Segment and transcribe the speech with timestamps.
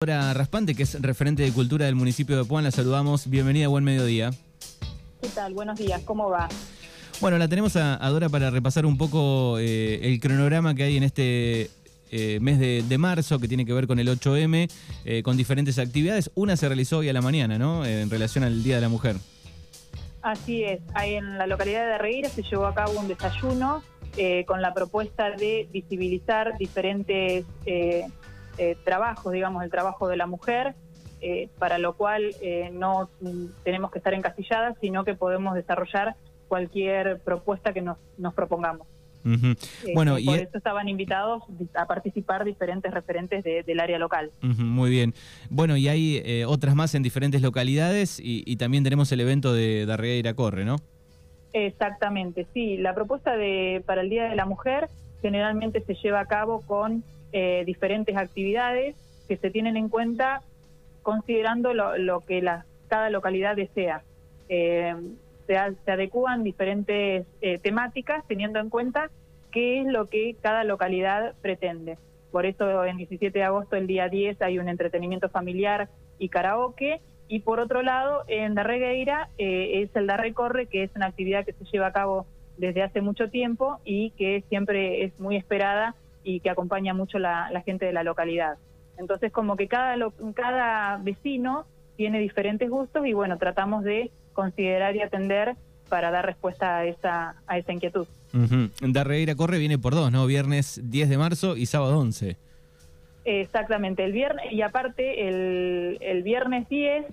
[0.00, 3.28] Dora Raspante, que es referente de cultura del municipio de Puan, la saludamos.
[3.28, 4.30] Bienvenida, buen mediodía.
[5.20, 5.54] ¿Qué tal?
[5.54, 6.48] Buenos días, ¿cómo va?
[7.20, 10.96] Bueno, la tenemos a, a Dora para repasar un poco eh, el cronograma que hay
[10.98, 11.68] en este
[12.12, 14.70] eh, mes de, de marzo, que tiene que ver con el 8M,
[15.04, 16.30] eh, con diferentes actividades.
[16.36, 17.84] Una se realizó hoy a la mañana, ¿no?
[17.84, 19.16] En relación al Día de la Mujer.
[20.22, 23.82] Así es, ahí en la localidad de Regueira se llevó a cabo un desayuno
[24.46, 27.44] con la propuesta de visibilizar diferentes
[28.58, 30.74] eh, trabajos, digamos, el trabajo de la mujer,
[31.20, 36.14] eh, para lo cual eh, no mm, tenemos que estar encasilladas, sino que podemos desarrollar
[36.48, 38.86] cualquier propuesta que nos, nos propongamos.
[39.24, 39.56] Eh,
[39.94, 41.42] Bueno, y por e- eso estaban invitados
[41.74, 44.30] a participar diferentes referentes de- del área local.
[44.40, 45.12] Muy bien.
[45.50, 49.52] Bueno, y hay eh, otras más en diferentes localidades y, y también tenemos el evento
[49.52, 50.76] de Darreira Corre, ¿no?
[51.52, 52.76] Exactamente, sí.
[52.76, 54.88] La propuesta de para el Día de la Mujer
[55.20, 58.96] generalmente se lleva a cabo con eh, diferentes actividades
[59.28, 60.42] que se tienen en cuenta
[61.02, 64.02] considerando lo, lo que la, cada localidad desea.
[64.48, 64.94] Eh,
[65.46, 69.10] se, se adecúan diferentes eh, temáticas teniendo en cuenta
[69.50, 71.98] qué es lo que cada localidad pretende.
[72.30, 75.88] Por eso en 17 de agosto, el día 10, hay un entretenimiento familiar
[76.18, 77.00] y karaoke.
[77.28, 81.44] Y por otro lado, en Darregueira eh, es el Darre Corre, que es una actividad
[81.44, 82.26] que se lleva a cabo
[82.58, 87.48] desde hace mucho tiempo y que siempre es muy esperada y que acompaña mucho la,
[87.50, 88.58] la gente de la localidad.
[88.98, 91.64] Entonces, como que cada, lo- cada vecino
[91.96, 95.54] tiene diferentes gustos y bueno, tratamos de considerar y atender
[95.88, 98.06] para dar respuesta a esa, a esa inquietud.
[98.82, 100.26] Darreira Corre viene por dos, ¿no?
[100.26, 102.36] Viernes 10 de marzo y sábado 11.
[103.24, 107.04] Exactamente, el viernes, y aparte el, el viernes 10,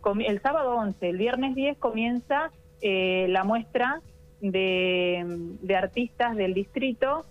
[0.00, 2.50] comi- el sábado 11, el viernes 10 comienza
[2.82, 4.00] eh, la muestra
[4.42, 5.24] de,
[5.62, 7.24] de artistas del distrito,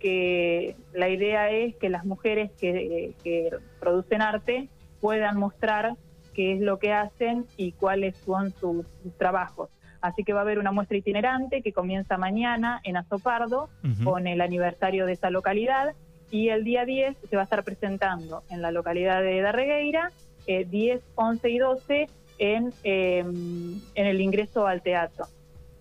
[0.00, 4.68] que la idea es que las mujeres que, que producen arte
[5.00, 5.96] puedan mostrar
[6.34, 9.70] qué es lo que hacen y cuáles son sus, sus trabajos.
[10.00, 13.70] Así que va a haber una muestra itinerante que comienza mañana en Azopardo,
[14.02, 15.94] con el aniversario de esa localidad
[16.30, 20.10] y el día 10 se va a estar presentando en la localidad de Darregueira,
[20.46, 22.06] eh, 10, 11 y 12
[22.38, 25.26] en, eh, en el ingreso al teatro,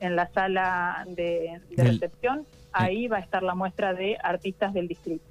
[0.00, 2.44] en la sala de, recepción.
[2.72, 5.24] Ahí va a estar la muestra de artistas del distrito.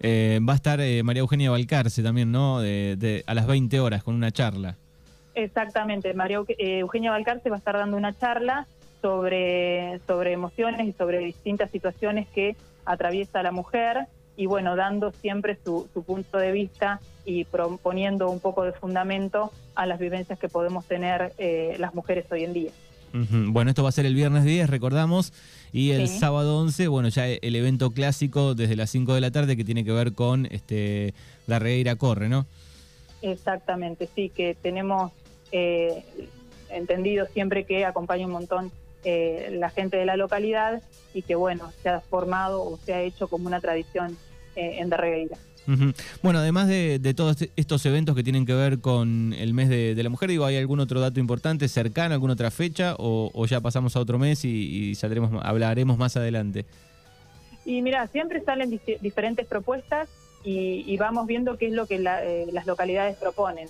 [0.00, 2.60] Eh, va a estar eh, María Eugenia Balcarce también, ¿no?
[2.60, 4.76] De, de- a las 20 horas con una charla.
[5.34, 8.66] Exactamente, María eh, Eugenia Balcarce va a estar dando una charla
[9.00, 14.06] sobre, sobre emociones y sobre distintas situaciones que atraviesa la mujer
[14.36, 19.52] y bueno, dando siempre su, su punto de vista y proponiendo un poco de fundamento
[19.74, 22.70] a las vivencias que podemos tener eh, las mujeres hoy en día.
[23.12, 25.32] Bueno, esto va a ser el viernes 10, recordamos,
[25.72, 26.18] y el Sí.
[26.18, 29.84] sábado 11, bueno, ya el evento clásico desde las 5 de la tarde que tiene
[29.84, 31.14] que ver con este
[31.46, 32.46] Darreira Corre, ¿no?
[33.20, 35.12] Exactamente, sí, que tenemos
[35.52, 36.04] eh,
[36.70, 38.72] entendido siempre que acompaña un montón
[39.04, 43.02] eh, la gente de la localidad y que, bueno, se ha formado o se ha
[43.02, 44.16] hecho como una tradición
[44.56, 45.36] en Darregueira.
[46.22, 49.94] Bueno, además de, de todos estos eventos que tienen que ver con el mes de,
[49.94, 53.46] de la mujer, digo, ¿hay algún otro dato importante cercano, alguna otra fecha o, o
[53.46, 54.50] ya pasamos a otro mes y,
[54.90, 56.64] y saldremos, hablaremos más adelante?
[57.64, 60.08] Y mira, siempre salen dif- diferentes propuestas
[60.42, 63.68] y, y vamos viendo qué es lo que la- eh, las localidades proponen.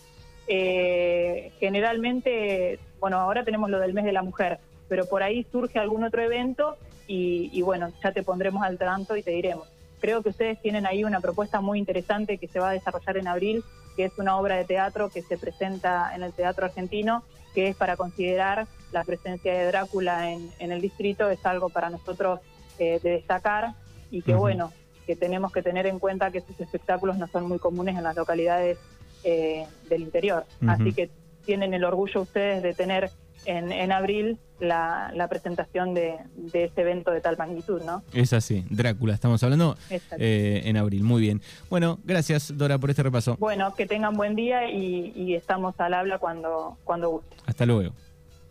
[0.49, 5.78] Eh, generalmente, bueno, ahora tenemos lo del mes de la mujer, pero por ahí surge
[5.78, 9.69] algún otro evento y, y bueno, ya te pondremos al tanto y te diremos.
[10.02, 13.28] Creo que ustedes tienen ahí una propuesta muy interesante que se va a desarrollar en
[13.28, 13.62] abril,
[13.94, 17.22] que es una obra de teatro que se presenta en el Teatro Argentino,
[17.54, 21.88] que es para considerar la presencia de Drácula en, en el distrito, es algo para
[21.88, 22.40] nosotros
[22.80, 23.74] eh, de destacar
[24.10, 24.72] y que bueno,
[25.06, 28.16] que tenemos que tener en cuenta que estos espectáculos no son muy comunes en las
[28.16, 28.78] localidades
[29.22, 30.46] eh, del interior.
[30.66, 31.10] Así que
[31.44, 33.12] tienen el orgullo ustedes de tener
[33.44, 38.03] en, en abril la, la presentación de, de ese evento de tal magnitud, ¿no?
[38.12, 39.76] Es así, Drácula, estamos hablando
[40.19, 41.42] eh, en abril, muy bien.
[41.69, 43.36] Bueno, gracias Dora por este repaso.
[43.38, 47.37] Bueno, que tengan buen día y, y estamos al habla cuando, cuando guste.
[47.46, 47.93] Hasta luego.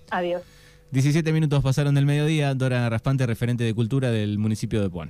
[0.10, 0.42] Adiós.
[0.92, 5.10] 17 minutos pasaron del mediodía, Dora Raspante, referente de cultura del municipio de Puan.